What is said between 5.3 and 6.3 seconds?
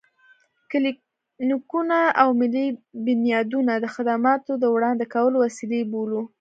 وسيلې بولو.